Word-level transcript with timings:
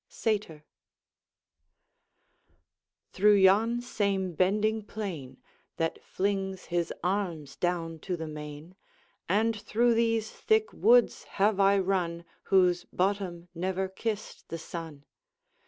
]Satyr 0.25 0.65
Through 3.11 3.35
yon 3.35 3.81
same 3.81 4.33
bending 4.33 4.81
plain 4.83 5.37
That 5.77 6.03
flings 6.03 6.65
his 6.73 6.91
arms 7.03 7.55
down 7.55 7.99
to 7.99 8.17
the 8.17 8.25
main, 8.25 8.75
And 9.29 9.55
through 9.61 9.93
these 9.93 10.31
thick 10.31 10.73
woods 10.73 11.25
have 11.37 11.59
I 11.59 11.77
run, 11.77 12.25
Whose 12.45 12.83
bottom 12.85 13.49
never 13.53 13.87
kissed 13.87 14.49
the 14.49 14.57
sun. 14.57 15.05